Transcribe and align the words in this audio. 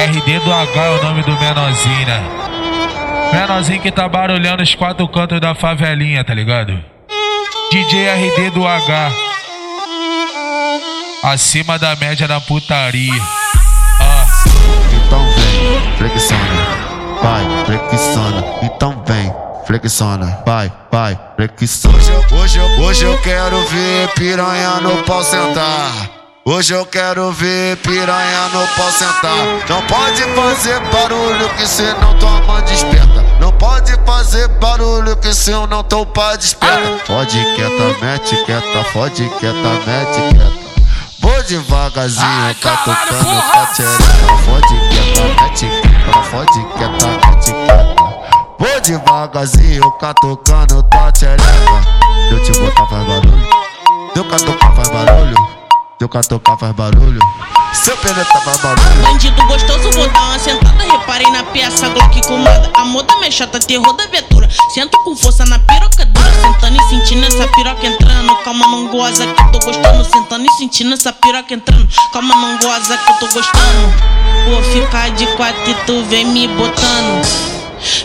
RD 0.00 0.40
do 0.40 0.50
H 0.50 0.82
é 0.82 0.90
o 0.98 1.02
nome 1.02 1.22
do 1.22 1.38
menorzinho, 1.38 2.06
né? 2.06 2.22
Menorzinho 3.34 3.82
que 3.82 3.90
tá 3.90 4.08
barulhando 4.08 4.62
os 4.62 4.74
quatro 4.74 5.06
cantos 5.06 5.38
da 5.38 5.54
favelinha, 5.54 6.24
tá 6.24 6.32
ligado? 6.32 6.72
DJ 7.70 8.08
RD 8.08 8.50
do 8.50 8.66
H. 8.66 9.12
Acima 11.22 11.78
da 11.78 11.94
média 11.96 12.26
da 12.26 12.40
putaria. 12.40 13.12
Ah. 14.00 14.26
Então 14.96 15.22
vem, 15.32 15.96
flexiona, 15.98 16.42
vai, 17.22 17.64
flexiona. 17.66 18.44
Então 18.62 19.04
vem, 19.06 19.34
flexiona, 19.66 20.42
vai, 20.46 20.72
vai, 20.90 21.20
flexiona. 21.36 21.98
Hoje, 21.98 22.12
hoje, 22.32 22.60
hoje 22.80 23.04
eu 23.04 23.20
quero 23.20 23.60
ver 23.66 24.08
piranha 24.14 24.80
no 24.80 25.02
pau 25.02 25.22
sentar. 25.22 26.19
Hoje 26.52 26.74
eu 26.74 26.84
quero 26.84 27.30
ver 27.30 27.76
piranha 27.76 28.48
no 28.52 28.66
pau 28.74 28.90
sentar. 28.90 29.36
Não 29.68 29.80
pode 29.82 30.20
fazer 30.34 30.80
barulho 30.90 31.48
que 31.50 31.64
cê 31.64 31.94
não 32.02 32.18
toma 32.18 32.60
desperta. 32.62 33.24
Não 33.38 33.52
pode 33.52 33.94
fazer 34.04 34.48
barulho 34.58 35.16
que 35.18 35.32
se 35.32 35.52
eu 35.52 35.68
não 35.68 35.84
tô 35.84 36.04
pra 36.04 36.34
desperta. 36.34 37.04
Fode 37.06 37.38
quieta, 37.54 38.04
mete 38.04 38.36
quieta, 38.44 38.84
fode 38.92 39.28
quieta, 39.38 39.68
mete 39.86 40.34
quieta. 40.34 40.52
Vou 41.20 41.40
devagarzinho, 41.44 42.54
tá 42.60 42.76
tocando, 42.78 43.42
tá 43.52 43.66
tchereca. 43.66 44.36
Fode 44.44 44.80
quieta, 44.88 45.42
mete 45.42 45.68
quieta, 45.68 46.22
fode 46.32 46.64
quieta, 46.76 47.06
mete 47.26 47.52
quieta. 47.52 47.94
Vou 48.58 48.80
devagarzinho, 48.80 49.82
tocando, 50.20 50.82
tá 50.82 51.12
tchereca. 51.12 51.44
Eu 52.32 52.42
te 52.42 52.50
botar 52.58 52.86
faz 52.86 53.06
barulho. 53.06 53.48
Deu 54.16 54.24
catucar 54.24 54.74
faz 54.74 54.88
barulho. 54.88 55.49
Teu 56.00 56.08
catucar 56.08 56.56
faz 56.56 56.72
barulho. 56.72 57.20
Seu 57.74 57.94
peneta 57.98 58.40
faz 58.40 58.56
barulho. 58.62 59.02
Bandido 59.02 59.44
gostoso, 59.44 59.90
vou 59.90 60.08
dar 60.08 60.22
uma 60.22 60.38
sentada. 60.38 60.82
Reparei 60.82 61.30
na 61.30 61.42
peça 61.42 61.90
Glock 61.90 62.26
comada. 62.26 62.70
A 62.72 62.86
moda 62.86 63.14
me 63.18 63.30
chata, 63.30 63.60
terror 63.60 63.92
da 63.92 64.06
viatura. 64.06 64.48
Sento 64.72 64.96
com 65.04 65.14
força 65.14 65.44
na 65.44 65.58
piroca 65.58 66.06
dura. 66.06 66.30
Sentando 66.40 66.80
e 66.80 66.88
sentindo 66.88 67.26
essa 67.26 67.46
piroca 67.48 67.86
entrando. 67.86 68.34
Calma, 68.36 68.66
não 68.68 68.88
goza 68.88 69.26
que 69.26 69.42
eu 69.42 69.50
tô 69.50 69.58
gostando. 69.58 70.04
Sentando 70.06 70.46
e 70.46 70.50
sentindo 70.52 70.94
essa 70.94 71.12
piroca 71.12 71.52
entrando. 71.52 71.86
Calma, 72.14 72.34
não 72.34 72.56
goza 72.56 72.96
que 72.96 73.10
eu 73.10 73.16
tô 73.16 73.26
gostando. 73.26 73.94
Vou 74.48 74.62
ficar 74.72 75.10
de 75.10 75.26
quatro 75.36 75.70
e 75.70 75.74
tu 75.84 76.02
vem 76.04 76.24
me 76.24 76.48
botando. 76.48 77.60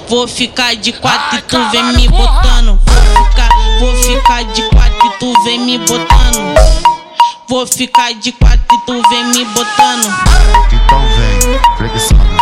Vou 0.09 0.27
ficar 0.27 0.75
de 0.75 0.91
quatro 0.91 1.37
e 1.37 1.41
tu 1.43 1.69
vem 1.69 1.83
me 1.93 2.09
botando. 2.09 2.77
Vou 2.85 3.25
ficar, 3.25 3.49
vou 3.79 3.95
ficar 4.03 4.43
de 4.43 4.63
quatro 4.63 5.07
e 5.07 5.09
tu 5.17 5.43
vem 5.45 5.59
me 5.59 5.77
botando. 5.77 6.24
Vou 7.47 7.67
ficar 7.67 8.11
de 8.13 8.31
quatro 8.31 8.65
e 8.73 8.85
tu 8.87 9.01
vem 9.09 9.25
me 9.25 9.45
botando. 9.45 10.07
Então 10.71 11.01
vem, 11.15 11.59
flexiona, 11.77 12.37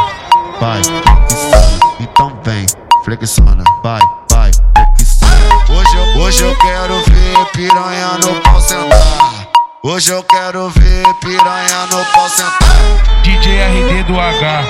vai, 0.61 0.81
flexiona. 0.81 1.79
Então 1.99 2.39
vem, 2.43 2.65
flexiona, 3.03 3.63
vai, 3.83 3.99
vai, 4.31 4.51
flexiona. 4.95 5.33
Hoje 5.69 5.97
eu, 5.97 6.21
hoje 6.21 6.43
eu 6.43 6.55
quero 6.55 7.03
ver 7.03 7.45
piranha 7.51 8.17
no 8.19 8.41
pau 8.41 8.61
sentar. 8.61 9.47
Hoje 9.83 10.11
eu 10.11 10.23
quero 10.23 10.69
ver 10.69 11.05
piranha 11.15 11.85
no 11.91 12.05
pau 12.13 12.29
sentar. 12.29 13.21
DJ 13.23 13.61
RD 13.61 14.03
do 14.03 14.17
H. 14.17 14.63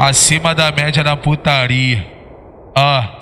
Acima 0.00 0.52
da 0.52 0.72
média 0.72 1.04
da 1.04 1.16
putaria. 1.16 2.04
Ah. 2.74 3.15